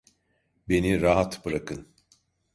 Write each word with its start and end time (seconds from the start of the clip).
Beni 0.69 1.01
rahat 1.01 1.45
bırakın! 1.45 1.87